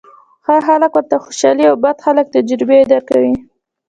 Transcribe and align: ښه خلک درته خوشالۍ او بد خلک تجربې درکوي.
ښه 0.45 0.55
خلک 0.67 0.91
درته 0.97 1.15
خوشالۍ 1.23 1.65
او 1.69 1.75
بد 1.83 1.97
خلک 2.05 2.25
تجربې 2.35 2.79
درکوي. 2.91 3.33